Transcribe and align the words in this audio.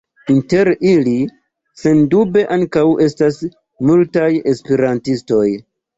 Inter 0.33 0.69
ili 0.91 1.13
sendube 1.81 2.45
ankaŭ 2.57 2.85
estas 3.09 3.37
multaj 3.91 4.31
esperantistoj. 4.55 5.45